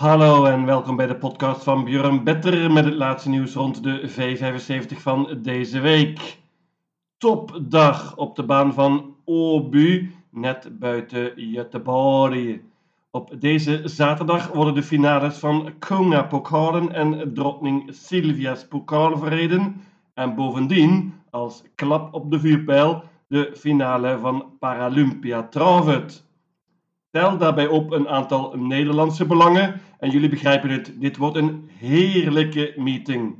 Hallo 0.00 0.44
en 0.44 0.64
welkom 0.64 0.96
bij 0.96 1.06
de 1.06 1.16
podcast 1.16 1.62
van 1.62 1.84
Björn 1.84 2.24
Better 2.24 2.70
met 2.70 2.84
het 2.84 2.94
laatste 2.94 3.28
nieuws 3.28 3.54
rond 3.54 3.82
de 3.82 4.10
V75 4.10 4.96
van 4.96 5.38
deze 5.42 5.80
week. 5.80 6.38
Topdag 7.18 8.16
op 8.16 8.36
de 8.36 8.42
baan 8.42 8.74
van 8.74 9.14
Obu, 9.24 10.14
net 10.30 10.78
buiten 10.78 11.32
Göteborg. 11.36 12.60
Op 13.10 13.40
deze 13.40 13.82
zaterdag 13.84 14.52
worden 14.52 14.74
de 14.74 14.82
finales 14.82 15.38
van 15.38 15.72
Kunga 15.78 16.22
Pokalen 16.22 16.92
en 16.92 17.34
Drottning 17.34 17.94
Silvia's 17.94 18.66
Pokal 18.68 19.18
verreden. 19.18 19.80
En 20.14 20.34
bovendien, 20.34 21.14
als 21.30 21.62
klap 21.74 22.14
op 22.14 22.30
de 22.30 22.40
vuurpijl, 22.40 23.02
de 23.26 23.52
finale 23.54 24.18
van 24.18 24.44
Paralympia 24.58 25.42
Travet. 25.42 26.28
Tel 27.10 27.38
daarbij 27.38 27.66
op 27.66 27.90
een 27.90 28.08
aantal 28.08 28.56
Nederlandse 28.56 29.26
belangen 29.26 29.80
en 29.98 30.10
jullie 30.10 30.28
begrijpen 30.28 30.70
het, 30.70 30.92
dit 30.96 31.16
wordt 31.16 31.36
een 31.36 31.70
heerlijke 31.78 32.74
meeting. 32.76 33.36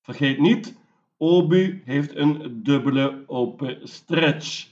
Vergeet 0.00 0.38
niet, 0.38 0.78
Obu 1.16 1.82
heeft 1.84 2.16
een 2.16 2.60
dubbele 2.62 3.24
open 3.26 3.78
stretch. 3.82 4.68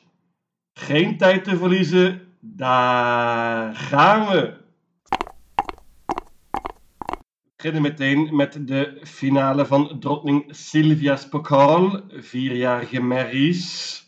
Geen 0.73 1.17
tijd 1.17 1.45
te 1.45 1.57
verliezen, 1.57 2.21
daar 2.41 3.75
gaan 3.75 4.29
we! 4.29 4.61
We 7.43 7.69
beginnen 7.69 7.83
meteen 7.83 8.37
met 8.37 8.67
de 8.67 9.01
finale 9.03 9.67
van 9.67 10.01
Drottning 10.01 10.45
Silvia's 10.49 11.29
Pokal, 11.29 12.01
vierjarige 12.09 13.01
Maries. 13.01 14.01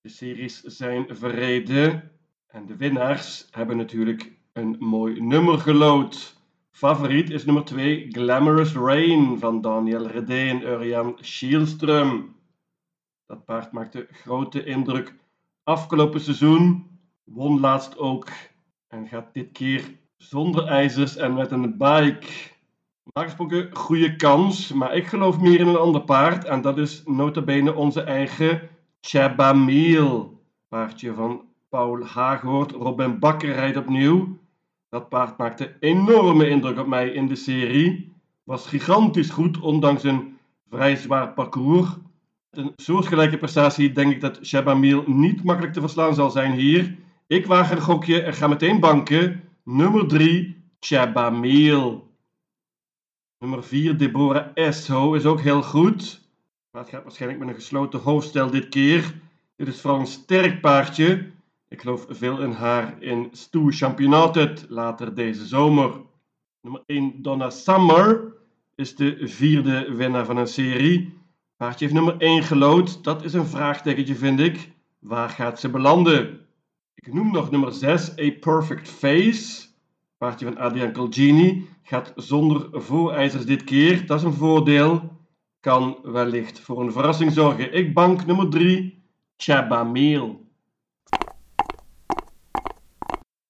De 0.00 0.08
series 0.08 0.60
zijn 0.62 1.06
verreden 1.10 2.17
en 2.48 2.66
de 2.66 2.76
winnaars 2.76 3.48
hebben 3.50 3.76
natuurlijk 3.76 4.32
een 4.52 4.76
mooi 4.78 5.20
nummer 5.20 5.58
gelood. 5.58 6.36
Favoriet 6.70 7.30
is 7.30 7.44
nummer 7.44 7.64
2 7.64 8.06
Glamorous 8.10 8.72
Rain 8.72 9.38
van 9.38 9.60
Daniel 9.60 10.06
Redé 10.06 10.48
en 10.48 10.62
Urian 10.62 11.18
Schielström. 11.20 12.36
Dat 13.26 13.44
paard 13.44 13.72
maakte 13.72 14.06
grote 14.10 14.64
indruk 14.64 15.14
afgelopen 15.62 16.20
seizoen, 16.20 16.86
won 17.24 17.60
laatst 17.60 17.98
ook 17.98 18.28
en 18.88 19.08
gaat 19.08 19.34
dit 19.34 19.52
keer 19.52 19.98
zonder 20.16 20.66
ijzers 20.66 21.16
en 21.16 21.34
met 21.34 21.50
een 21.50 21.76
bike. 21.76 22.26
Normaal 23.12 23.66
goede 23.72 24.16
kans, 24.16 24.72
maar 24.72 24.94
ik 24.94 25.06
geloof 25.06 25.40
meer 25.40 25.60
in 25.60 25.66
een 25.66 25.76
ander 25.76 26.02
paard 26.02 26.44
en 26.44 26.60
dat 26.60 26.78
is 26.78 27.02
nota 27.04 27.40
bene 27.40 27.74
onze 27.74 28.02
eigen 28.02 28.68
Chabamil. 29.00 30.42
Paardje 30.68 31.14
van 31.14 31.47
Paul 31.68 32.04
Haaghoort. 32.04 32.72
Robin 32.72 33.18
Bakker 33.18 33.52
rijdt 33.52 33.76
opnieuw. 33.76 34.38
Dat 34.88 35.08
paard 35.08 35.38
maakte 35.38 35.76
enorme 35.80 36.48
indruk 36.48 36.78
op 36.78 36.86
mij 36.86 37.08
in 37.08 37.26
de 37.26 37.36
serie. 37.36 38.12
Was 38.44 38.66
gigantisch 38.66 39.30
goed, 39.30 39.60
ondanks 39.60 40.02
een 40.02 40.36
vrij 40.70 40.96
zwaar 40.96 41.32
parcours. 41.32 41.88
Een 42.50 42.72
soortgelijke 42.76 43.36
prestatie 43.36 43.92
denk 43.92 44.12
ik 44.12 44.20
dat 44.20 44.38
Chabamil 44.42 45.04
niet 45.06 45.44
makkelijk 45.44 45.72
te 45.72 45.80
verslaan 45.80 46.14
zal 46.14 46.30
zijn 46.30 46.52
hier. 46.52 46.96
Ik 47.26 47.46
waag 47.46 47.70
een 47.70 47.80
gokje 47.80 48.22
en 48.22 48.34
ga 48.34 48.46
meteen 48.46 48.80
banken. 48.80 49.44
Nummer 49.62 50.06
3, 50.06 50.56
Chabamil. 50.80 52.08
Nummer 53.38 53.64
4, 53.64 53.96
Deborah 53.96 54.46
Esho 54.54 55.14
is 55.14 55.24
ook 55.24 55.40
heel 55.40 55.62
goed. 55.62 56.20
Maar 56.70 56.82
het 56.82 56.90
gaat 56.90 57.02
waarschijnlijk 57.02 57.40
met 57.40 57.48
een 57.48 57.60
gesloten 57.60 58.00
hoofdstel 58.00 58.50
dit 58.50 58.68
keer. 58.68 59.14
Dit 59.56 59.68
is 59.68 59.80
vooral 59.80 60.00
een 60.00 60.06
sterk 60.06 60.60
paardje. 60.60 61.30
Ik 61.68 61.80
geloof 61.80 62.06
veel 62.08 62.42
in 62.42 62.50
haar 62.50 63.02
in 63.02 63.28
Stoe 63.32 63.72
Championatet 63.72 64.66
later 64.68 65.14
deze 65.14 65.46
zomer. 65.46 65.92
Nummer 66.60 66.82
1, 66.86 67.22
Donna 67.22 67.50
Summer, 67.50 68.32
is 68.74 68.96
de 68.96 69.18
vierde 69.22 69.94
winnaar 69.94 70.26
van 70.26 70.36
een 70.36 70.46
serie. 70.46 71.14
Paardje 71.56 71.84
heeft 71.84 71.96
nummer 71.96 72.16
1 72.18 72.42
gelood. 72.42 73.04
Dat 73.04 73.24
is 73.24 73.32
een 73.32 73.46
vraagtekentje, 73.46 74.14
vind 74.14 74.40
ik. 74.40 74.70
Waar 74.98 75.28
gaat 75.28 75.60
ze 75.60 75.68
belanden? 75.68 76.40
Ik 76.94 77.12
noem 77.12 77.32
nog 77.32 77.50
nummer 77.50 77.72
6, 77.72 78.10
A 78.10 78.30
Perfect 78.40 78.88
Face. 78.88 79.66
Paardje 80.18 80.46
van 80.46 80.58
Adrian 80.58 80.92
Colgini 80.92 81.68
gaat 81.82 82.12
zonder 82.16 82.82
voorijzers 82.82 83.44
dit 83.44 83.64
keer. 83.64 84.06
Dat 84.06 84.18
is 84.18 84.24
een 84.24 84.32
voordeel. 84.32 85.16
Kan 85.60 85.98
wellicht 86.02 86.60
voor 86.60 86.80
een 86.80 86.92
verrassing 86.92 87.32
zorgen. 87.32 87.72
Ik 87.72 87.94
bank 87.94 88.26
nummer 88.26 88.48
3, 88.48 89.02
Chabameel. 89.36 90.47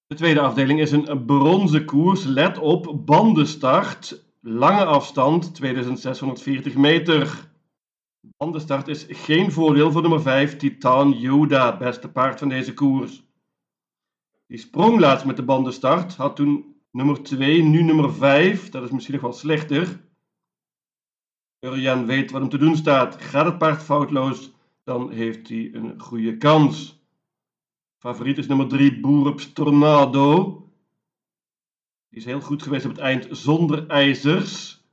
De 0.09 0.15
tweede 0.15 0.39
afdeling 0.39 0.79
is 0.79 0.91
een 0.91 1.25
bronzen 1.25 1.85
koers. 1.85 2.23
Let 2.23 2.57
op, 2.57 3.01
bandenstart, 3.05 4.25
lange 4.41 4.85
afstand, 4.85 5.55
2640 5.55 6.75
meter. 6.75 7.49
Bandenstart 8.37 8.87
is 8.87 9.05
geen 9.09 9.51
voordeel 9.51 9.91
voor 9.91 10.01
nummer 10.01 10.21
5, 10.21 10.57
Titan 10.57 11.11
Yoda, 11.11 11.77
beste 11.77 12.11
paard 12.11 12.39
van 12.39 12.49
deze 12.49 12.73
koers. 12.73 13.23
Die 14.47 14.57
sprong 14.57 14.99
laatst 14.99 15.25
met 15.25 15.35
de 15.35 15.43
bandenstart, 15.43 16.15
had 16.15 16.35
toen 16.35 16.75
nummer 16.91 17.23
2, 17.23 17.63
nu 17.63 17.81
nummer 17.81 18.13
5, 18.13 18.69
dat 18.69 18.83
is 18.83 18.91
misschien 18.91 19.13
nog 19.13 19.23
wel 19.23 19.33
slechter. 19.33 20.01
Urjan 21.59 22.05
weet 22.05 22.31
wat 22.31 22.41
hem 22.41 22.49
te 22.49 22.57
doen 22.57 22.75
staat. 22.75 23.21
Gaat 23.21 23.45
het 23.45 23.57
paard 23.57 23.83
foutloos, 23.83 24.51
dan 24.83 25.11
heeft 25.11 25.49
hij 25.49 25.69
een 25.73 26.01
goede 26.01 26.37
kans. 26.37 26.98
Favoriet 27.99 28.37
is 28.37 28.47
nummer 28.47 28.67
3, 28.67 28.99
Boerups 28.99 29.53
Tornado. 29.53 30.43
Die 32.09 32.19
is 32.19 32.25
heel 32.25 32.41
goed 32.41 32.63
geweest 32.63 32.85
op 32.85 32.91
het 32.91 32.99
eind 32.99 33.27
zonder 33.29 33.87
ijzers. 33.87 34.83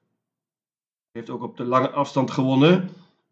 Heeft 1.13 1.31
ook 1.31 1.43
op 1.43 1.57
de 1.57 1.65
lange 1.65 1.91
afstand 1.91 2.31
gewonnen. 2.31 2.89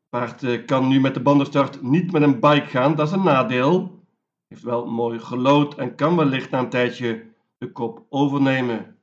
Paard 0.09 0.43
eh, 0.43 0.65
kan 0.67 0.89
nu 0.89 1.01
met 1.01 1.15
de 1.15 1.21
bandenstart 1.21 1.83
niet 1.83 2.12
met 2.12 2.23
een 2.23 2.41
bike 2.41 2.67
gaan. 2.67 2.95
Dat 2.95 3.07
is 3.07 3.12
een 3.12 3.23
nadeel. 3.23 4.03
Heeft 4.49 4.62
wel 4.62 4.87
mooi 4.87 5.19
gelood 5.19 5.75
en 5.75 5.95
kan 5.95 6.17
wellicht 6.17 6.51
na 6.51 6.59
een 6.59 6.69
tijdje 6.69 7.27
de 7.59 7.73
kop 7.73 8.06
overnemen. 8.09 8.97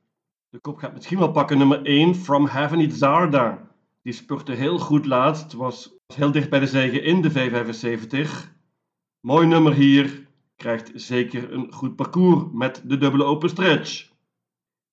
De 0.48 0.58
kop 0.58 0.76
gaat 0.78 0.94
misschien 0.94 1.18
wel 1.18 1.30
pakken 1.30 1.58
nummer 1.58 1.82
1, 1.82 2.14
From 2.14 2.46
Heaven 2.46 2.90
Zarda. 2.90 3.70
Die 4.02 4.12
spurte 4.12 4.52
heel 4.52 4.78
goed 4.78 5.06
laatst. 5.06 5.52
Was 5.52 5.92
heel 6.06 6.32
dicht 6.32 6.50
bij 6.50 6.60
de 6.60 6.66
zege 6.66 7.00
in 7.00 7.22
de 7.22 7.30
V75. 7.30 8.50
Mooi 9.20 9.46
nummer 9.46 9.72
hier 9.72 10.30
krijgt 10.62 10.90
zeker 10.94 11.52
een 11.52 11.72
goed 11.72 11.96
parcours 11.96 12.44
met 12.52 12.82
de 12.84 12.98
dubbele 12.98 13.24
open 13.24 13.48
stretch. 13.48 14.08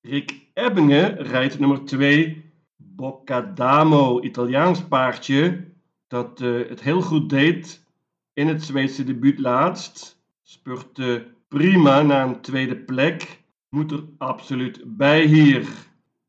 Rick 0.02 0.48
Ebbingen 0.54 1.18
rijdt 1.18 1.60
nummer 1.60 1.86
2 1.86 2.52
Boccadamo, 2.76 4.22
Italiaans 4.22 4.84
paardje, 4.84 5.68
dat 6.08 6.42
uh, 6.42 6.70
het 6.70 6.82
heel 6.82 7.02
goed 7.02 7.30
deed 7.30 7.86
in 8.34 8.48
het 8.48 8.64
Zweedse 8.64 9.04
debuut 9.04 9.40
laatst. 9.40 10.22
Spurte 10.44 11.28
prima 11.48 12.02
na 12.02 12.24
een 12.24 12.42
tweede 12.42 12.78
plek. 12.78 13.42
Moet 13.70 13.92
er 13.92 14.04
absoluut 14.18 14.82
bij 14.86 15.26
hier. 15.26 15.68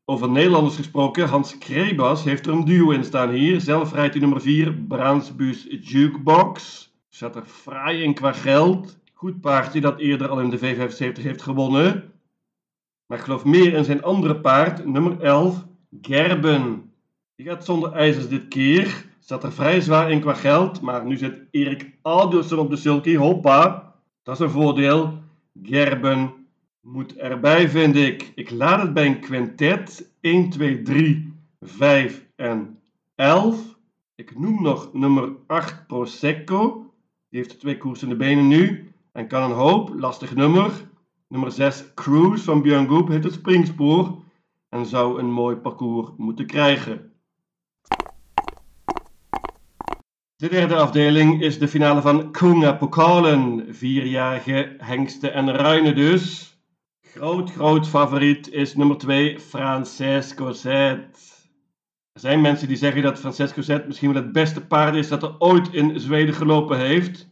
Over 0.05 0.29
Nederlanders 0.29 0.75
gesproken, 0.75 1.27
Hans 1.27 1.57
Krebas 1.57 2.23
heeft 2.23 2.45
er 2.45 2.53
een 2.53 2.65
duo 2.65 2.91
in 2.91 3.03
staan 3.03 3.29
hier. 3.29 3.61
Zelf 3.61 3.93
rijdt 3.93 4.13
hij 4.13 4.21
nummer 4.21 4.41
4, 4.41 4.73
Braansbus 4.73 5.67
Jukebox. 5.81 6.89
Zat 7.09 7.35
er 7.35 7.45
fraai 7.45 8.03
in 8.03 8.13
qua 8.13 8.31
geld. 8.31 8.99
Goed 9.21 9.41
paardje 9.41 9.81
dat 9.81 9.99
eerder 9.99 10.27
al 10.27 10.39
in 10.39 10.49
de 10.49 10.59
V75 10.59 11.21
heeft 11.21 11.41
gewonnen. 11.41 12.11
Maar 13.05 13.17
ik 13.17 13.23
geloof 13.23 13.45
meer 13.45 13.73
in 13.73 13.83
zijn 13.83 14.03
andere 14.03 14.39
paard, 14.39 14.85
nummer 14.85 15.21
11, 15.21 15.65
Gerben. 16.01 16.91
Die 17.35 17.45
gaat 17.45 17.65
zonder 17.65 17.91
ijzers 17.91 18.27
dit 18.27 18.47
keer. 18.47 19.05
Staat 19.19 19.43
er 19.43 19.51
vrij 19.51 19.81
zwaar 19.81 20.11
in 20.11 20.21
qua 20.21 20.33
geld. 20.33 20.81
Maar 20.81 21.05
nu 21.05 21.17
zit 21.17 21.41
Erik 21.51 21.97
Aldielsen 22.01 22.59
op 22.59 22.69
de 22.69 22.75
sulky. 22.75 23.15
Hoppa. 23.15 23.93
Dat 24.23 24.35
is 24.35 24.41
een 24.41 24.49
voordeel. 24.49 25.19
Gerben 25.63 26.33
moet 26.79 27.15
erbij, 27.15 27.69
vind 27.69 27.95
ik. 27.95 28.31
Ik 28.35 28.49
laat 28.49 28.81
het 28.81 28.93
bij 28.93 29.05
een 29.05 29.19
quintet. 29.19 30.09
1, 30.21 30.49
2, 30.49 30.81
3, 30.81 31.33
5 31.59 32.25
en 32.35 32.79
11. 33.15 33.77
Ik 34.15 34.39
noem 34.39 34.61
nog 34.61 34.93
nummer 34.93 35.31
8 35.47 35.87
Prosecco. 35.87 36.85
Die 37.29 37.39
heeft 37.39 37.59
twee 37.59 37.77
koers 37.77 38.03
in 38.03 38.09
de 38.09 38.15
benen 38.15 38.47
nu 38.47 38.90
en 39.11 39.27
kan 39.27 39.43
een 39.43 39.57
hoop. 39.57 39.93
Lastig 39.99 40.35
nummer. 40.35 40.71
Nummer 41.27 41.51
6 41.51 41.93
Cruise 41.93 42.43
van 42.43 42.61
Björn 42.61 42.87
Goep 42.87 43.07
heeft 43.07 43.23
het 43.23 43.33
springspoor 43.33 44.23
en 44.69 44.85
zou 44.85 45.19
een 45.19 45.31
mooi 45.31 45.55
parcours 45.55 46.09
moeten 46.17 46.45
krijgen. 46.45 47.11
De 50.35 50.49
derde 50.49 50.75
afdeling 50.75 51.41
is 51.41 51.59
de 51.59 51.67
finale 51.67 52.01
van 52.01 52.31
Kunga 52.31 52.73
Pokalen. 52.73 53.65
Vierjarige 53.75 54.75
hengsten 54.77 55.33
en 55.33 55.51
ruinen 55.55 55.95
dus. 55.95 56.55
Groot, 57.01 57.51
groot 57.51 57.87
favoriet 57.87 58.49
is 58.49 58.75
nummer 58.75 58.97
2 58.97 59.39
Francesco 59.39 60.51
Zet. 60.51 61.39
Er 62.11 62.19
zijn 62.19 62.41
mensen 62.41 62.67
die 62.67 62.77
zeggen 62.77 63.01
dat 63.01 63.19
Francesco 63.19 63.61
Zet 63.61 63.87
misschien 63.87 64.13
wel 64.13 64.21
het 64.21 64.31
beste 64.31 64.65
paard 64.65 64.95
is 64.95 65.07
dat 65.07 65.23
er 65.23 65.35
ooit 65.39 65.73
in 65.73 65.99
Zweden 65.99 66.33
gelopen 66.33 66.77
heeft. 66.77 67.30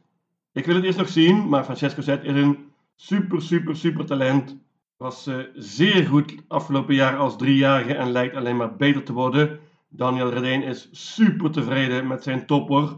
Ik 0.51 0.65
wil 0.65 0.75
het 0.75 0.83
eerst 0.83 0.97
nog 0.97 1.09
zien, 1.09 1.49
maar 1.49 1.63
Francesco 1.63 2.01
Zet 2.01 2.23
is 2.23 2.33
een 2.33 2.71
super, 2.95 3.41
super, 3.41 3.75
super 3.75 4.05
talent. 4.05 4.57
Was 4.97 5.27
uh, 5.27 5.43
zeer 5.53 6.05
goed 6.07 6.35
afgelopen 6.47 6.95
jaar 6.95 7.17
als 7.17 7.37
driejarige 7.37 7.93
en 7.93 8.11
lijkt 8.11 8.35
alleen 8.35 8.57
maar 8.57 8.75
beter 8.75 9.03
te 9.03 9.13
worden. 9.13 9.59
Daniel 9.89 10.29
Redeen 10.29 10.63
is 10.63 10.89
super 10.91 11.51
tevreden 11.51 12.07
met 12.07 12.23
zijn 12.23 12.45
topper. 12.45 12.97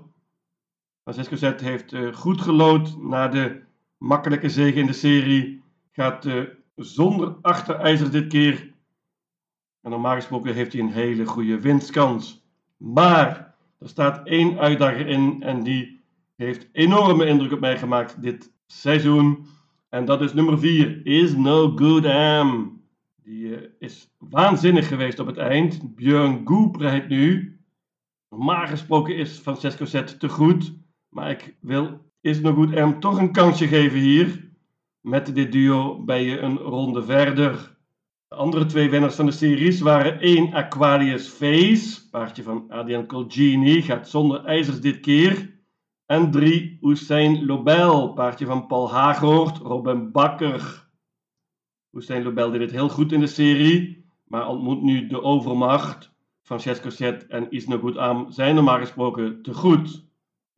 Francisco 1.04 1.36
Zet 1.36 1.62
heeft 1.62 1.94
uh, 1.94 2.14
goed 2.14 2.42
gelood 2.42 3.02
na 3.02 3.28
de 3.28 3.62
makkelijke 3.98 4.50
zege 4.50 4.80
in 4.80 4.86
de 4.86 4.94
serie. 4.94 5.64
Gaat 5.92 6.26
uh, 6.26 6.44
zonder 6.76 7.36
achterijzers 7.42 8.12
dit 8.12 8.28
keer. 8.28 8.74
En 9.82 9.92
normaal 9.92 10.16
gesproken 10.16 10.54
heeft 10.54 10.74
hij 10.74 10.82
een 10.82 10.92
hele 10.92 11.26
goede 11.26 11.60
winstkans. 11.60 12.44
Maar 12.78 13.56
er 13.80 13.90
staat 13.90 14.28
één 14.28 14.60
uitdager 14.60 15.08
in 15.08 15.44
en 15.44 15.64
die 15.64 16.01
heeft 16.42 16.70
enorme 16.72 17.26
indruk 17.26 17.52
op 17.52 17.60
mij 17.60 17.78
gemaakt 17.78 18.22
dit 18.22 18.54
seizoen. 18.66 19.46
En 19.90 20.06
dat 20.06 20.22
is 20.22 20.34
nummer 20.34 20.60
4, 20.60 21.06
Is 21.06 21.36
No 21.36 21.72
Good 21.76 22.06
Am. 22.06 22.82
Die 23.24 23.44
uh, 23.44 23.58
is 23.80 24.16
waanzinnig 24.18 24.88
geweest 24.88 25.20
op 25.20 25.28
het 25.28 25.38
eind. 25.38 25.96
Björn 25.96 26.42
Goep 26.46 26.76
rijdt 26.76 27.08
nu. 27.08 27.60
Normaal 28.30 28.68
gesproken 28.68 29.16
is 29.16 29.38
Francesco 29.38 29.86
Zet 29.86 30.20
te 30.20 30.30
goed. 30.30 30.74
Maar 31.10 31.30
ik 31.30 31.56
wil 31.60 32.12
Is 32.22 32.40
No 32.40 32.54
Good 32.54 32.76
Am 32.76 33.00
toch 33.00 33.18
een 33.18 33.32
kansje 33.32 33.68
geven 33.68 34.00
hier. 34.00 34.50
Met 35.02 35.36
dit 35.36 35.52
duo 35.52 36.04
ben 36.04 36.22
je 36.22 36.40
een 36.40 36.58
ronde 36.58 37.04
verder. 37.04 37.78
De 38.28 38.36
andere 38.36 38.66
twee 38.66 38.90
winnaars 38.90 39.16
van 39.16 39.26
de 39.26 39.32
series 39.32 39.82
waren 39.82 40.20
1 40.20 40.54
Aquarius 40.54 41.28
Face, 41.28 42.10
paardje 42.10 42.44
van 42.44 42.66
Adrian 42.70 43.06
Colgini, 43.06 43.82
gaat 43.82 44.10
zonder 44.10 44.46
ijzers 44.46 44.82
dit 44.82 45.00
keer. 45.00 45.51
En 46.12 46.32
3 46.32 46.78
Hussein 46.82 47.46
Lobel, 47.46 48.14
paardje 48.14 48.46
van 48.46 48.68
Paul 48.68 48.92
Hagoort, 48.92 49.58
Robin 49.58 50.12
Bakker. 50.12 50.88
Hussein 51.92 52.24
Lobel 52.24 52.52
deed 52.52 52.62
het 52.62 52.72
heel 52.72 52.90
goed 52.90 53.12
in 53.12 53.20
de 53.20 53.28
serie, 53.28 54.06
maar 54.24 54.48
ontmoet 54.48 54.82
nu 54.82 55.08
de 55.08 55.22
overmacht. 55.22 56.12
Francesco 56.42 56.90
Zet 56.90 57.28
en 57.28 57.52
Isno 57.52 57.94
Am 57.94 58.32
zijn 58.32 58.56
normaal 58.56 58.78
gesproken 58.78 59.42
te 59.42 59.54
goed. 59.54 60.06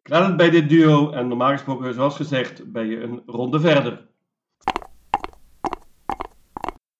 Ik 0.03 0.09
laat 0.09 0.27
het 0.27 0.37
bij 0.37 0.49
dit 0.49 0.69
duo 0.69 1.11
en 1.11 1.27
normaal 1.27 1.51
gesproken, 1.51 1.93
zoals 1.93 2.15
gezegd, 2.15 2.71
ben 2.71 2.87
je 2.87 3.01
een 3.01 3.23
ronde 3.25 3.59
verder. 3.59 4.07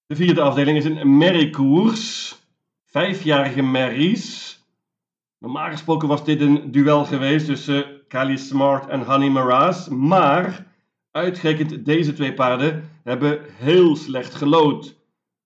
De 0.06 0.16
vierde 0.16 0.42
afdeling 0.42 0.78
is 0.78 0.86
een 0.86 1.18
merriekoers. 1.18 2.36
Vijfjarige 2.86 3.62
merries. 3.62 4.60
Normaal 5.38 5.70
gesproken 5.70 6.08
was 6.08 6.26
dit 6.26 6.42
een 6.42 6.72
duel 6.72 7.06
geweest 7.06 7.46
tussen 7.46 7.93
Kali 8.14 8.38
Smart 8.38 8.88
en 8.90 9.02
Honey 9.02 9.30
Maras. 9.30 9.90
Maar 9.90 10.66
uitgerekend 11.12 11.86
deze 11.86 12.14
twee 12.14 12.34
paarden 12.34 12.90
hebben 13.04 13.42
heel 13.46 13.96
slecht 13.96 14.36
gelood. 14.36 15.00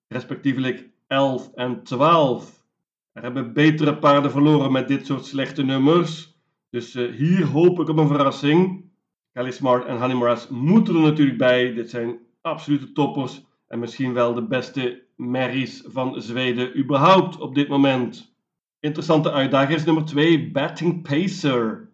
Respectievelijk 0.08 0.90
11 1.08 1.52
en 1.54 1.84
12. 1.84 2.64
Er 3.12 3.22
hebben 3.24 3.54
betere 3.54 3.98
paarden 3.98 4.32
verloren 4.32 4.72
met 4.72 4.88
dit 4.88 5.06
soort 5.06 5.26
slechte 5.26 5.64
nummers. 5.64 6.36
Dus 6.70 6.96
uh, 6.96 7.16
hier 7.16 7.46
hoop 7.46 7.80
ik 7.80 7.90
op 7.90 7.98
een 7.98 8.08
verrassing. 8.08 8.86
Kali 9.34 9.52
Smart 9.52 9.86
en 9.86 10.00
Honey 10.00 10.16
Maras 10.16 10.48
moeten 10.48 10.96
er 10.96 11.02
natuurlijk 11.02 11.38
bij. 11.38 11.74
Dit 11.74 11.90
zijn 11.90 12.20
absolute 12.42 12.92
toppers. 12.92 13.46
En 13.68 13.80
misschien 13.80 14.14
wel 14.14 14.34
de 14.34 14.48
beste 14.48 15.04
merries 15.16 15.84
van 15.86 16.22
Zweden 16.22 16.80
überhaupt 16.80 17.40
op 17.40 17.56
dit 17.56 17.68
moment. 17.68 18.36
Interessante 18.80 19.32
uitdager 19.32 19.76
is 19.76 19.86
nummer 19.86 20.06
2, 20.06 20.52
Batting 20.52 21.02
Pacer. 21.02 21.87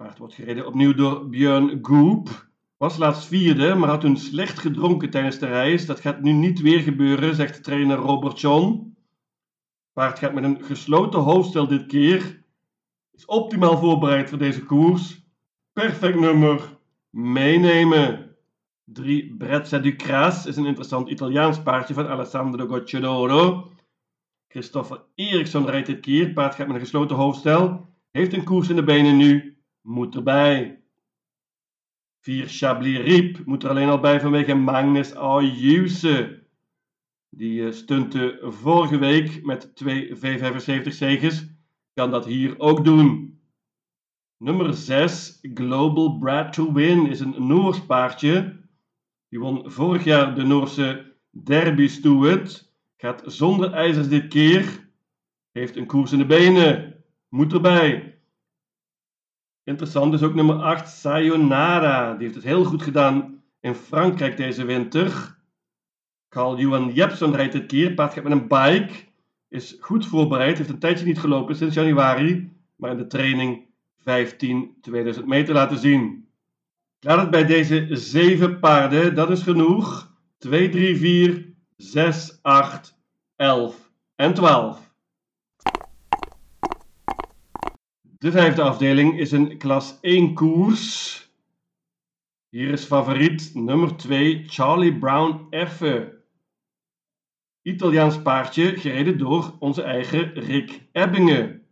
Paard 0.00 0.18
wordt 0.18 0.34
gereden 0.34 0.66
opnieuw 0.66 0.94
door 0.94 1.28
Björn 1.28 1.78
Goop. 1.82 2.48
Was 2.76 2.96
laatst 2.96 3.26
vierde, 3.26 3.74
maar 3.74 3.88
had 3.88 4.00
toen 4.00 4.16
slecht 4.16 4.58
gedronken 4.58 5.10
tijdens 5.10 5.38
de 5.38 5.46
reis. 5.46 5.86
Dat 5.86 6.00
gaat 6.00 6.20
nu 6.20 6.32
niet 6.32 6.60
weer 6.60 6.80
gebeuren, 6.80 7.34
zegt 7.34 7.62
trainer 7.62 7.96
Robert 7.96 8.40
John. 8.40 8.96
Paard 9.92 10.18
gaat 10.18 10.32
met 10.32 10.44
een 10.44 10.64
gesloten 10.64 11.20
hoofdstel 11.20 11.66
dit 11.66 11.86
keer. 11.86 12.42
Is 13.12 13.24
optimaal 13.24 13.78
voorbereid 13.78 14.28
voor 14.28 14.38
deze 14.38 14.64
koers. 14.64 15.24
Perfect 15.72 16.20
nummer. 16.20 16.78
Meenemen. 17.10 18.36
3 18.84 19.34
Brezza 19.36 19.78
du 19.78 19.96
Cras 19.96 20.46
is 20.46 20.56
een 20.56 20.66
interessant 20.66 21.08
Italiaans 21.08 21.62
paardje 21.62 21.94
van 21.94 22.08
Alessandro 22.08 22.66
Gocciadoro. 22.66 23.70
Christopher 24.48 25.04
Eriksson 25.14 25.66
rijdt 25.66 25.86
dit 25.86 26.00
keer. 26.00 26.32
Paard 26.32 26.54
gaat 26.54 26.66
met 26.66 26.76
een 26.76 26.82
gesloten 26.82 27.16
hoofdstel. 27.16 27.88
Heeft 28.10 28.32
een 28.32 28.44
koers 28.44 28.68
in 28.68 28.76
de 28.76 28.84
benen 28.84 29.16
nu. 29.16 29.59
Moet 29.80 30.14
erbij. 30.14 30.82
4 32.20 32.46
Chablis 32.48 32.98
Riep 32.98 33.44
moet 33.44 33.62
er 33.62 33.70
alleen 33.70 33.88
al 33.88 34.00
bij 34.00 34.20
vanwege 34.20 34.54
Magnus 34.54 35.14
Ayuse. 35.14 36.42
Die 37.28 37.60
uh, 37.60 37.72
stunte 37.72 38.38
vorige 38.42 38.98
week 38.98 39.44
met 39.44 39.76
twee 39.76 40.16
V75 40.16 40.88
zegens. 40.88 41.46
Kan 41.94 42.10
dat 42.10 42.24
hier 42.24 42.58
ook 42.58 42.84
doen. 42.84 43.38
Nummer 44.36 44.74
6 44.74 45.38
Global 45.54 46.18
Brad 46.18 46.52
to 46.52 46.72
Win 46.72 47.06
is 47.06 47.20
een 47.20 47.46
Noors 47.46 47.86
paardje. 47.86 48.60
Die 49.28 49.40
won 49.40 49.70
vorig 49.70 50.04
jaar 50.04 50.34
de 50.34 50.42
Noorse 50.42 51.14
Derby 51.30 51.86
Stewart. 51.86 52.72
Gaat 52.96 53.22
zonder 53.26 53.72
ijzers 53.72 54.08
dit 54.08 54.28
keer. 54.28 54.88
Heeft 55.52 55.76
een 55.76 55.86
koers 55.86 56.12
in 56.12 56.18
de 56.18 56.26
benen. 56.26 56.94
Moet 57.28 57.52
erbij. 57.52 58.19
Interessant 59.64 60.14
is 60.14 60.22
ook 60.22 60.34
nummer 60.34 60.56
8, 60.56 60.88
Sayonara. 60.88 62.12
Die 62.12 62.22
heeft 62.22 62.34
het 62.34 62.44
heel 62.44 62.64
goed 62.64 62.82
gedaan 62.82 63.42
in 63.60 63.74
Frankrijk 63.74 64.36
deze 64.36 64.64
winter. 64.64 65.38
Carl-Johan 66.28 66.92
Jepson 66.92 67.34
rijdt 67.34 67.52
dit 67.52 67.66
keer. 67.66 67.94
Paard 67.94 68.12
gaat 68.12 68.24
met 68.24 68.32
een 68.32 68.48
bike. 68.48 68.94
Is 69.48 69.76
goed 69.80 70.06
voorbereid. 70.06 70.58
Heeft 70.58 70.70
een 70.70 70.78
tijdje 70.78 71.06
niet 71.06 71.18
gelopen 71.18 71.56
sinds 71.56 71.74
januari. 71.74 72.52
Maar 72.76 72.90
in 72.90 72.96
de 72.96 73.06
training 73.06 73.66
15 73.98 74.76
2000 74.80 75.26
meter 75.26 75.54
laten 75.54 75.78
zien. 75.78 76.28
Laat 77.00 77.20
het 77.20 77.30
bij 77.30 77.46
deze 77.46 77.86
7 77.90 78.58
paarden, 78.58 79.14
dat 79.14 79.30
is 79.30 79.42
genoeg. 79.42 80.12
2, 80.38 80.68
3, 80.68 80.96
4, 80.96 81.54
6, 81.76 82.38
8, 82.42 82.98
11 83.36 83.90
en 84.14 84.34
12. 84.34 84.89
De 88.20 88.30
vijfde 88.30 88.62
afdeling 88.62 89.18
is 89.18 89.32
een 89.32 89.58
klas 89.58 89.98
1 90.00 90.34
koers. 90.34 91.16
Hier 92.48 92.68
is 92.68 92.84
favoriet 92.84 93.50
nummer 93.54 93.96
2 93.96 94.44
Charlie 94.46 94.98
Brown 94.98 95.46
Effe. 95.50 96.22
Italiaans 97.62 98.22
paardje 98.22 98.76
gereden 98.76 99.18
door 99.18 99.56
onze 99.58 99.82
eigen 99.82 100.32
Rick 100.32 100.82
Ebbingen. 100.92 101.66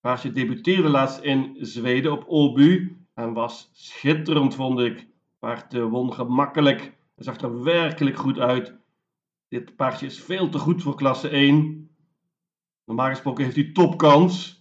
Paardje 0.00 0.32
debuteerde 0.32 0.88
laatst 0.88 1.20
in 1.20 1.56
Zweden 1.60 2.12
op 2.12 2.24
Obu 2.26 2.96
en 3.14 3.32
was 3.32 3.70
schitterend, 3.72 4.54
vond 4.54 4.80
ik. 4.80 5.06
Paard 5.38 5.74
uh, 5.74 5.84
won 5.84 6.12
gemakkelijk. 6.12 6.80
Hij 7.14 7.24
zag 7.24 7.36
er 7.36 7.62
werkelijk 7.62 8.16
goed 8.16 8.38
uit. 8.38 8.74
Dit 9.48 9.76
paardje 9.76 10.06
is 10.06 10.22
veel 10.22 10.48
te 10.48 10.58
goed 10.58 10.82
voor 10.82 10.94
klasse 10.94 11.28
1. 11.28 11.90
Normaal 12.84 13.08
gesproken 13.08 13.44
heeft 13.44 13.56
hij 13.56 13.72
topkans. 13.72 14.57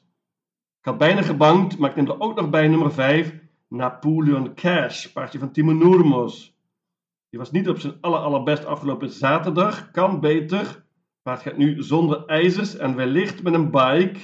Had 0.88 0.98
bijna 0.98 1.22
gebankt, 1.22 1.77
maar 1.77 1.89
ik 1.89 1.96
neem 1.96 2.08
er 2.08 2.20
ook 2.20 2.36
nog 2.36 2.50
bij 2.50 2.67
nummer 2.67 2.91
5. 2.91 3.34
Napoleon 3.67 4.53
Cash, 4.53 5.08
paardje 5.08 5.39
van 5.39 5.51
Timo 5.51 5.72
Noormos. 5.72 6.58
Die 7.29 7.39
was 7.39 7.51
niet 7.51 7.70
op 7.70 7.79
zijn 7.79 7.94
aller, 8.01 8.20
allerbest 8.20 8.65
afgelopen 8.65 9.10
zaterdag. 9.10 9.91
Kan 9.91 10.20
beter. 10.20 10.86
Paard 11.22 11.41
gaat 11.41 11.58
nu 11.58 11.84
zonder 11.84 12.25
ijzers 12.25 12.75
en 12.75 12.96
wellicht 12.96 13.44
met 13.44 13.53
een 13.53 13.72
bike. 13.72 14.20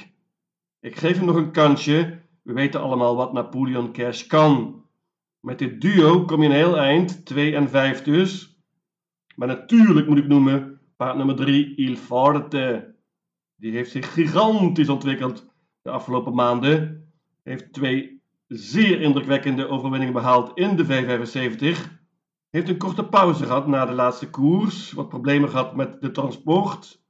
Ik 0.80 0.96
geef 0.96 1.18
hem 1.18 1.26
nog 1.26 1.36
een 1.36 1.52
kansje. 1.52 2.22
We 2.44 2.54
weten 2.54 2.82
allemaal 2.82 3.16
wat 3.16 3.34
Napoleon 3.34 3.92
Cash 3.92 4.28
kan. 4.28 4.86
Met 5.40 5.60
dit 5.60 5.82
duo 5.82 6.26
kom 6.26 6.42
je 6.42 6.50
een 6.50 6.56
heel 6.56 6.78
eind, 6.78 7.26
2 7.26 7.56
en 7.56 7.70
5 7.70 8.04
dus. 8.04 8.60
Maar 9.36 9.48
natuurlijk 9.48 10.08
moet 10.08 10.18
ik 10.18 10.28
noemen 10.28 10.80
paard 10.96 11.18
nummer 11.18 11.36
3, 11.36 11.76
Il 11.76 11.96
Forte. 11.96 12.96
Die 13.56 13.72
heeft 13.72 13.92
zich 13.92 14.14
gigantisch 14.14 14.90
ontwikkeld 14.90 15.52
de 15.84 15.90
afgelopen 15.90 16.34
maanden. 16.34 17.08
Heeft 17.44 17.74
twee 17.74 18.22
zeer 18.48 19.02
indrukwekkende 19.02 19.68
overwinningen 19.68 20.14
behaald 20.14 20.58
in 20.58 20.76
de 20.76 20.86
V75. 20.86 22.02
Heeft 22.50 22.70
een 22.70 22.78
korte 22.78 23.06
pauze 23.06 23.46
gehad 23.46 23.68
na 23.68 23.86
de 23.86 23.94
laatste 23.94 24.30
koers. 24.30 24.92
Wat 24.92 25.10
problemen 25.10 25.50
gehad 25.50 25.76
met 25.76 26.02
de 26.02 26.12
transport. 26.12 27.02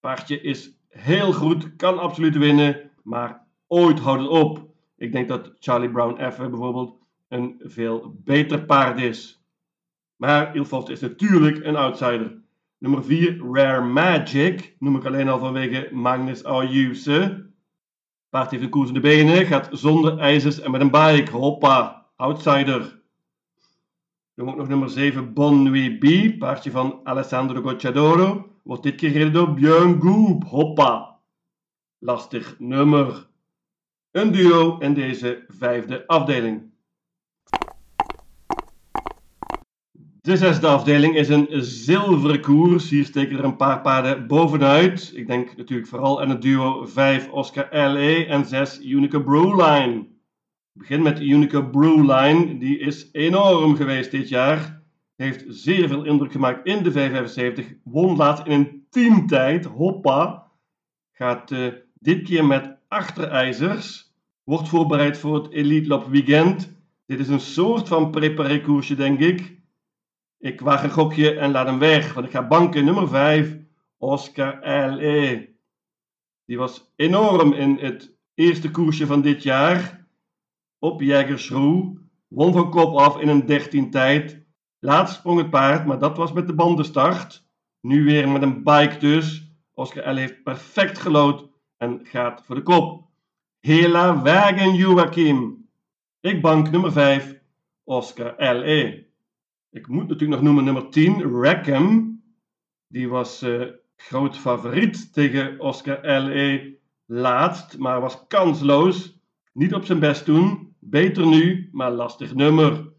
Paardje 0.00 0.40
is 0.40 0.78
heel 0.88 1.32
goed, 1.32 1.76
kan 1.76 1.98
absoluut 1.98 2.36
winnen. 2.36 2.90
Maar 3.02 3.46
ooit 3.66 3.98
houdt 3.98 4.22
het 4.22 4.30
op. 4.30 4.68
Ik 4.96 5.12
denk 5.12 5.28
dat 5.28 5.52
Charlie 5.58 5.90
Brown 5.90 6.20
even 6.20 6.50
bijvoorbeeld 6.50 6.98
een 7.28 7.60
veel 7.64 8.14
beter 8.24 8.64
paard 8.64 9.00
is. 9.00 9.44
Maar 10.16 10.56
Ilfoft 10.56 10.88
is 10.88 11.00
natuurlijk 11.00 11.64
een 11.64 11.76
outsider. 11.76 12.42
Nummer 12.78 13.04
4, 13.04 13.52
Rare 13.52 13.84
Magic. 13.84 14.76
Noem 14.78 14.96
ik 14.96 15.04
alleen 15.04 15.28
al 15.28 15.38
vanwege 15.38 15.88
Magnus 15.92 16.44
Ayuse. 16.44 17.49
Paard 18.30 18.50
heeft 18.50 18.62
een 18.62 18.70
koers 18.70 18.88
in 18.88 18.94
de 18.94 19.00
benen, 19.00 19.46
gaat 19.46 19.68
zonder 19.72 20.18
ijzers 20.18 20.60
en 20.60 20.70
met 20.70 20.80
een 20.80 20.90
bike. 20.90 21.30
Hoppa, 21.30 22.06
outsider. 22.16 23.00
Dan 24.34 24.48
ook 24.48 24.56
nog 24.56 24.68
nummer 24.68 24.90
7 24.90 25.32
Bon 25.32 25.62
Nuit 25.62 25.98
B, 25.98 26.38
paardje 26.38 26.70
van 26.70 27.00
Alessandro 27.04 27.62
Gocciadoro. 27.62 28.48
Wordt 28.62 28.82
dit 28.82 28.94
keer 28.94 29.10
gereden 29.10 29.32
door 29.32 29.54
Björn 29.54 30.00
Goop. 30.00 30.44
Hoppa. 30.44 31.18
Lastig 31.98 32.58
nummer. 32.58 33.26
Een 34.10 34.32
duo 34.32 34.78
in 34.78 34.94
deze 34.94 35.44
vijfde 35.48 36.06
afdeling. 36.06 36.69
De 40.22 40.36
zesde 40.36 40.66
afdeling 40.66 41.16
is 41.16 41.28
een 41.28 41.46
zilveren 41.50 42.40
koers. 42.40 42.90
Hier 42.90 43.04
steken 43.04 43.38
er 43.38 43.44
een 43.44 43.56
paar 43.56 43.80
paarden 43.80 44.26
bovenuit. 44.26 45.12
Ik 45.14 45.26
denk 45.26 45.56
natuurlijk 45.56 45.88
vooral 45.88 46.20
aan 46.20 46.28
het 46.28 46.42
duo 46.42 46.86
5 46.86 47.28
Oscar 47.30 47.68
LE 47.70 48.26
en 48.26 48.44
6 48.44 48.80
Unica 48.84 49.18
Brewline. 49.18 49.98
Ik 50.72 50.80
begin 50.80 51.02
met 51.02 51.20
Unica 51.20 51.60
Brewline. 51.60 52.58
Die 52.58 52.78
is 52.78 53.08
enorm 53.12 53.76
geweest 53.76 54.10
dit 54.10 54.28
jaar. 54.28 54.82
Heeft 55.16 55.44
zeer 55.48 55.88
veel 55.88 56.04
indruk 56.04 56.32
gemaakt 56.32 56.66
in 56.66 56.82
de 56.82 56.92
575. 56.92 57.76
Won 57.84 58.16
laatst 58.16 58.46
in 58.46 58.52
een 58.52 58.86
teamtijd. 58.90 59.64
Hoppa. 59.64 60.46
Gaat 61.12 61.50
uh, 61.50 61.72
dit 61.94 62.22
keer 62.22 62.46
met 62.46 62.76
achterijzers. 62.88 64.12
Wordt 64.44 64.68
voorbereid 64.68 65.18
voor 65.18 65.34
het 65.34 65.52
Elite 65.52 65.88
Lab 65.88 66.06
Weekend. 66.08 66.76
Dit 67.06 67.20
is 67.20 67.28
een 67.28 67.40
soort 67.40 67.88
van 67.88 68.10
preparé 68.10 68.62
denk 68.96 69.18
ik. 69.18 69.59
Ik 70.40 70.60
waag 70.60 70.82
een 70.82 70.90
gokje 70.90 71.34
en 71.34 71.50
laat 71.50 71.66
hem 71.66 71.78
weg, 71.78 72.14
want 72.14 72.26
ik 72.26 72.32
ga 72.32 72.46
banken 72.46 72.84
nummer 72.84 73.08
5, 73.08 73.56
Oscar 73.98 74.68
L.E. 74.90 75.46
Die 76.44 76.58
was 76.58 76.92
enorm 76.96 77.52
in 77.52 77.78
het 77.78 78.16
eerste 78.34 78.70
koersje 78.70 79.06
van 79.06 79.20
dit 79.20 79.42
jaar. 79.42 80.06
Op 80.78 81.00
Jägersroe. 81.00 81.98
Won 82.28 82.52
van 82.52 82.70
kop 82.70 82.96
af 82.96 83.20
in 83.20 83.28
een 83.28 83.46
13 83.46 83.90
tijd. 83.90 84.46
Laatst 84.78 85.14
sprong 85.14 85.38
het 85.38 85.50
paard, 85.50 85.86
maar 85.86 85.98
dat 85.98 86.16
was 86.16 86.32
met 86.32 86.46
de 86.46 86.54
bandenstart. 86.54 87.46
Nu 87.80 88.04
weer 88.04 88.28
met 88.28 88.42
een 88.42 88.64
bike 88.64 88.96
dus. 88.98 89.52
Oscar 89.74 90.12
L. 90.12 90.16
heeft 90.16 90.42
perfect 90.42 90.98
gelood 90.98 91.48
en 91.76 92.00
gaat 92.02 92.42
voor 92.44 92.54
de 92.54 92.62
kop. 92.62 93.08
Hela 93.60 94.22
wagen 94.22 94.74
Joachim. 94.74 95.68
Ik 96.20 96.42
bank 96.42 96.70
nummer 96.70 96.92
5, 96.92 97.40
Oscar 97.84 98.54
L.E. 98.54 99.09
Ik 99.72 99.86
moet 99.88 100.08
natuurlijk 100.08 100.30
nog 100.30 100.42
noemen 100.42 100.64
nummer 100.64 100.90
10, 100.90 101.42
Rackham. 101.42 102.18
Die 102.86 103.08
was 103.08 103.42
uh, 103.42 103.66
groot 103.96 104.36
favoriet 104.36 105.12
tegen 105.12 105.60
Oscar 105.60 106.20
L.E. 106.20 106.74
laatst, 107.06 107.78
maar 107.78 108.00
was 108.00 108.26
kansloos. 108.26 109.18
Niet 109.52 109.74
op 109.74 109.84
zijn 109.84 109.98
best 109.98 110.24
toen. 110.24 110.74
Beter 110.78 111.26
nu, 111.26 111.68
maar 111.72 111.90
lastig 111.90 112.34
nummer. 112.34 112.92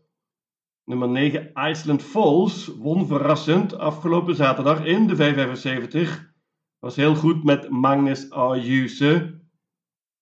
Nummer 0.83 1.09
9, 1.09 1.51
Iceland 1.53 2.03
Falls, 2.03 2.67
won 2.67 3.07
verrassend 3.07 3.77
afgelopen 3.77 4.35
zaterdag 4.35 4.85
in 4.85 5.07
de 5.07 5.15
575. 5.15 6.33
Was 6.79 6.95
heel 6.95 7.15
goed 7.15 7.43
met 7.43 7.69
Magnus 7.69 8.29
Ayuse. 8.29 9.39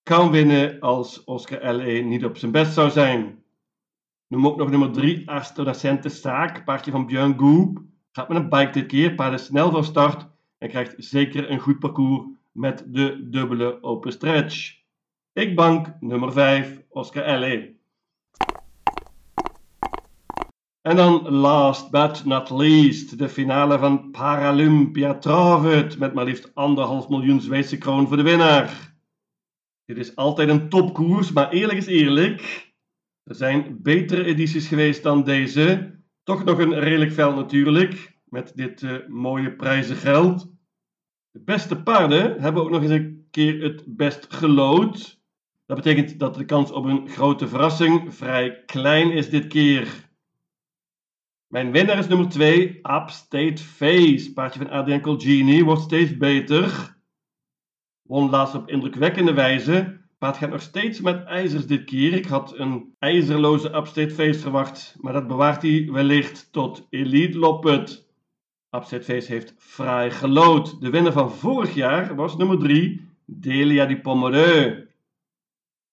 Kan 0.03 0.31
winnen 0.31 0.79
als 0.79 1.23
Oscar 1.23 1.73
L.E. 1.75 2.01
niet 2.01 2.25
op 2.25 2.37
zijn 2.37 2.51
best 2.51 2.73
zou 2.73 2.89
zijn. 2.89 3.43
Noem 4.29 4.47
ook 4.47 4.57
nog 4.57 4.69
nummer 4.69 4.91
3, 4.91 5.29
Astronacente 5.29 6.09
Staak, 6.09 6.65
paardje 6.65 6.91
van 6.91 7.05
Björn 7.05 7.39
Goop. 7.39 7.81
Gaat 8.11 8.27
met 8.29 8.37
een 8.37 8.49
bike 8.49 8.71
dit 8.71 8.85
keer, 8.85 9.15
paard 9.15 9.39
snel 9.39 9.71
van 9.71 9.83
start 9.83 10.27
en 10.57 10.69
krijgt 10.69 10.95
zeker 10.97 11.51
een 11.51 11.59
goed 11.59 11.79
parcours 11.79 12.27
met 12.51 12.83
de 12.87 13.29
dubbele 13.29 13.83
open 13.83 14.11
stretch. 14.11 14.75
Ik 15.33 15.55
bank 15.55 15.93
nummer 15.99 16.31
5, 16.31 16.81
Oscar 16.89 17.39
L.E. 17.39 17.69
En 20.81 20.95
dan 20.95 21.29
last 21.29 21.91
but 21.91 22.25
not 22.25 22.49
least, 22.49 23.17
de 23.17 23.29
finale 23.29 23.79
van 23.79 24.11
Paralympia 24.11 25.17
Travet 25.17 25.97
met 25.97 26.13
maar 26.13 26.25
liefst 26.25 26.51
anderhalf 26.53 27.09
miljoen 27.09 27.41
Zweedse 27.41 27.77
kroon 27.77 28.07
voor 28.07 28.17
de 28.17 28.23
winnaar. 28.23 28.95
Dit 29.85 29.97
is 29.97 30.15
altijd 30.15 30.49
een 30.49 30.69
topkoers, 30.69 31.31
maar 31.31 31.49
eerlijk 31.49 31.77
is 31.77 31.85
eerlijk, 31.85 32.68
er 33.29 33.35
zijn 33.35 33.81
betere 33.81 34.23
edities 34.23 34.67
geweest 34.67 35.03
dan 35.03 35.23
deze. 35.23 35.95
Toch 36.23 36.43
nog 36.43 36.59
een 36.59 36.79
redelijk 36.79 37.11
veld 37.11 37.35
natuurlijk, 37.35 38.19
met 38.25 38.51
dit 38.55 38.81
uh, 38.81 39.07
mooie 39.07 39.55
prijzengeld. 39.55 40.51
De 41.31 41.39
beste 41.39 41.83
paarden 41.83 42.41
hebben 42.41 42.63
ook 42.63 42.69
nog 42.69 42.81
eens 42.81 42.91
een 42.91 43.27
keer 43.31 43.63
het 43.63 43.83
best 43.85 44.33
gelood. 44.33 45.21
Dat 45.65 45.77
betekent 45.77 46.19
dat 46.19 46.35
de 46.35 46.45
kans 46.45 46.71
op 46.71 46.85
een 46.85 47.09
grote 47.09 47.47
verrassing 47.47 48.15
vrij 48.15 48.63
klein 48.65 49.11
is 49.11 49.29
dit 49.29 49.47
keer. 49.47 50.09
Mijn 51.47 51.71
winnaar 51.71 51.97
is 51.97 52.07
nummer 52.07 52.29
2, 52.29 52.67
Upstate 52.75 53.57
Face. 53.57 54.31
Paardje 54.33 54.59
van 54.59 54.69
Adrian 54.69 55.01
Colgini 55.01 55.63
wordt 55.63 55.81
steeds 55.81 56.17
beter. 56.17 56.97
Won 58.01 58.29
laatst 58.29 58.55
op 58.55 58.69
indrukwekkende 58.69 59.33
wijze 59.33 59.98
maar 60.19 60.29
het 60.29 60.37
gaat 60.37 60.49
nog 60.49 60.61
steeds 60.61 61.01
met 61.01 61.25
ijzers 61.25 61.67
dit 61.67 61.83
keer. 61.83 62.13
Ik 62.13 62.25
had 62.25 62.57
een 62.57 62.95
ijzerloze 62.99 63.75
Upstate 63.75 64.33
verwacht, 64.33 64.95
maar 65.01 65.13
dat 65.13 65.27
bewaart 65.27 65.61
hij 65.61 65.89
wellicht 65.91 66.51
tot 66.51 66.87
Elite 66.89 67.37
Loppet. 67.37 68.07
Upstate 68.71 69.23
heeft 69.27 69.53
fraai 69.57 70.11
gelood. 70.11 70.81
De 70.81 70.89
winnaar 70.89 71.11
van 71.11 71.31
vorig 71.31 71.73
jaar 71.73 72.15
was 72.15 72.37
nummer 72.37 72.59
3, 72.59 73.07
Delia 73.25 73.85
di 73.85 73.97
Pomereux. 73.97 74.87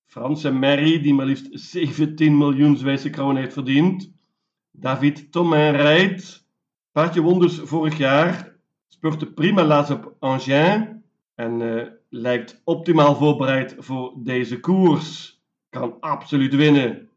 Franse 0.07 0.51
Mary, 0.51 1.01
die 1.01 1.15
maar 1.15 1.27
liefst 1.27 1.49
17 1.51 2.39
miljoen 2.39 2.77
Zweedse 2.77 3.11
kroon 3.11 3.37
heeft 3.37 3.53
verdiend. 3.53 4.13
David 4.71 5.33
Thomain 5.33 5.77
rijdt. 5.77 6.47
Paardje 6.93 7.21
won 7.23 7.41
dus 7.41 7.59
vorig 7.59 7.99
jaar. 7.99 8.57
Spurte 8.89 9.33
prima 9.33 9.65
laatst 9.65 9.93
op 9.93 10.17
Angers. 10.19 10.85
En 11.35 11.61
uh, 11.61 11.83
lijkt 12.09 12.61
optimaal 12.65 13.17
voorbereid 13.17 13.75
voor 13.79 14.13
deze 14.17 14.61
koers. 14.61 15.41
Kan 15.71 16.01
absoluut 16.01 16.55
winnen. 16.55 17.11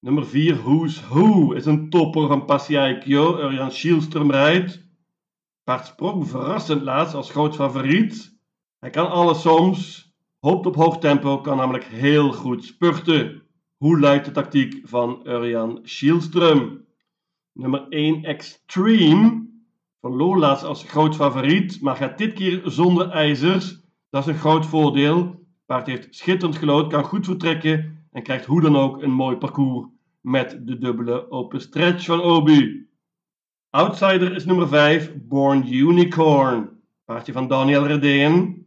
Nummer 0.00 0.26
4, 0.26 0.56
Who's 0.56 1.00
Who, 1.08 1.52
is 1.52 1.66
een 1.66 1.90
topper 1.90 2.26
van 2.26 2.44
Passiaikyo. 2.44 3.38
Urjan 3.38 3.70
Schielström 3.70 4.30
rijdt. 4.30 4.86
Paard 5.64 5.86
sprong 5.86 6.28
verrassend 6.28 6.82
laatst 6.82 7.14
als 7.14 7.30
groot 7.30 7.54
favoriet. 7.54 8.38
Hij 8.78 8.90
kan 8.90 9.10
alles 9.10 9.40
soms. 9.40 10.12
Hoopt 10.38 10.66
op 10.66 10.74
hoog 10.74 10.98
tempo, 10.98 11.40
kan 11.40 11.56
namelijk 11.56 11.84
heel 11.84 12.32
goed 12.32 12.64
spurten. 12.64 13.42
Hoe 13.76 14.00
luidt 14.00 14.24
de 14.24 14.30
tactiek 14.30 14.88
van 14.88 15.20
Urjan 15.24 15.80
Schielström? 15.82 16.86
Nummer 17.52 17.86
1, 17.88 18.24
Extreme. 18.24 19.46
Verloor 20.00 20.38
laatst 20.38 20.64
als 20.64 20.84
groot 20.84 21.14
favoriet, 21.14 21.80
maar 21.80 21.96
gaat 21.96 22.18
dit 22.18 22.32
keer 22.32 22.60
zonder 22.64 23.10
ijzers. 23.10 23.80
Dat 24.10 24.26
is 24.26 24.32
een 24.32 24.40
groot 24.40 24.66
voordeel. 24.66 25.46
Paard 25.66 25.86
heeft 25.86 26.14
schitterend 26.14 26.56
gelood, 26.58 26.90
kan 26.90 27.04
goed 27.04 27.24
vertrekken 27.24 28.06
en 28.12 28.22
krijgt 28.22 28.44
hoe 28.44 28.60
dan 28.60 28.76
ook 28.76 29.02
een 29.02 29.10
mooi 29.10 29.36
parcours 29.36 29.88
met 30.20 30.66
de 30.66 30.78
dubbele 30.78 31.30
open 31.30 31.60
stretch 31.60 32.04
van 32.04 32.22
Obu. 32.22 32.88
Outsider 33.70 34.34
is 34.34 34.44
nummer 34.44 34.68
5, 34.68 35.12
Born 35.16 35.72
Unicorn. 35.72 36.80
Paardje 37.04 37.32
van 37.32 37.48
Daniel 37.48 37.86
Redeen. 37.86 38.66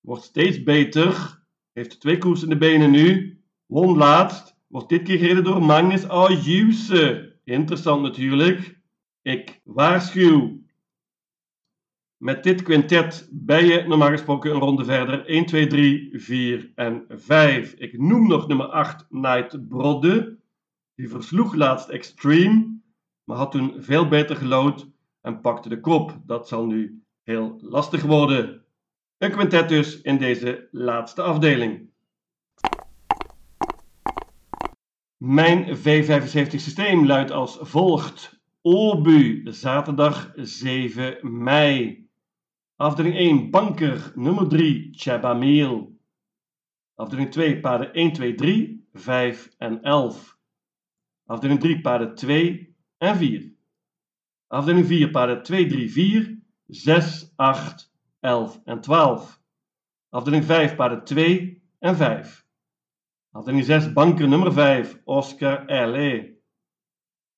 Wordt 0.00 0.22
steeds 0.22 0.62
beter. 0.62 1.42
Heeft 1.72 2.00
twee 2.00 2.18
koers 2.18 2.42
in 2.42 2.48
de 2.48 2.56
benen 2.56 2.90
nu. 2.90 3.38
Won 3.66 3.96
laatst. 3.96 4.56
Wordt 4.66 4.88
dit 4.88 5.02
keer 5.02 5.18
gereden 5.18 5.44
door 5.44 5.62
Magnus 5.62 6.08
Ayuse. 6.08 7.32
Interessant 7.44 8.02
natuurlijk. 8.02 8.80
Ik 9.22 9.60
waarschuw. 9.64 10.63
Met 12.24 12.42
dit 12.42 12.62
quintet 12.62 13.28
ben 13.32 13.64
je 13.64 13.84
normaal 13.86 14.10
gesproken 14.10 14.50
een 14.50 14.60
ronde 14.60 14.84
verder. 14.84 15.26
1, 15.26 15.46
2, 15.46 15.66
3, 15.66 16.10
4 16.12 16.72
en 16.74 17.04
5. 17.08 17.72
Ik 17.72 17.98
noem 17.98 18.28
nog 18.28 18.48
nummer 18.48 18.66
8, 18.66 19.06
Night 19.10 19.68
Brodde. 19.68 20.38
Die 20.94 21.08
versloeg 21.08 21.54
laatst 21.54 21.88
Extreme, 21.88 22.80
maar 23.24 23.36
had 23.36 23.50
toen 23.50 23.74
veel 23.78 24.08
beter 24.08 24.36
gelood 24.36 24.88
en 25.20 25.40
pakte 25.40 25.68
de 25.68 25.80
kop. 25.80 26.18
Dat 26.26 26.48
zal 26.48 26.66
nu 26.66 27.02
heel 27.22 27.58
lastig 27.60 28.02
worden. 28.02 28.64
Een 29.18 29.30
quintet 29.30 29.68
dus 29.68 30.00
in 30.00 30.18
deze 30.18 30.68
laatste 30.70 31.22
afdeling. 31.22 31.90
Mijn 35.16 35.76
V75 35.76 36.48
systeem 36.48 37.06
luidt 37.06 37.30
als 37.30 37.58
volgt. 37.60 38.40
Obu, 38.62 39.42
zaterdag 39.44 40.32
7 40.36 41.18
mei. 41.22 42.03
Afdeling 42.76 43.14
1, 43.16 43.50
banker. 43.50 44.12
Nummer 44.16 44.48
3, 44.48 44.92
Chabameel. 44.92 45.92
Afdeling 46.98 47.30
2, 47.30 47.60
paarden 47.60 47.92
1, 47.94 48.12
2, 48.14 48.34
3, 48.34 48.84
5 48.94 49.50
en 49.58 49.82
11. 49.82 50.36
Afdeling 51.26 51.60
3, 51.60 51.80
paarden 51.80 52.14
2 52.14 52.66
en 52.98 53.16
4. 53.16 53.56
Afdeling 54.48 54.86
4, 54.86 55.10
paarden 55.10 55.42
2, 55.42 55.68
3, 55.68 55.88
4, 55.88 56.42
6, 56.68 57.32
8, 57.36 57.90
11 58.20 58.60
en 58.64 58.80
12. 58.80 59.38
Afdeling 60.10 60.44
5, 60.44 60.74
paarden 60.74 61.04
2 61.04 61.62
en 61.78 61.96
5. 61.96 62.44
Afdeling 63.32 63.64
6, 63.64 63.92
banker 63.92 64.28
nummer 64.28 64.52
5, 64.52 65.00
Oscar 65.04 65.64
L.E. 65.66 66.34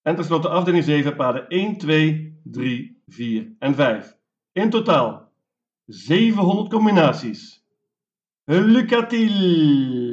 En 0.03 0.17
tenslotte 0.17 0.49
afdeling 0.49 0.85
7, 0.85 1.15
paden 1.17 1.49
1, 1.49 1.77
2, 1.79 2.33
3, 2.45 2.97
4 3.07 3.57
en 3.59 3.75
5. 3.75 4.19
In 4.53 4.71
totaal 4.71 5.26
700 5.89 6.69
combinaties. 6.69 7.61
Lucatil! 8.49 10.06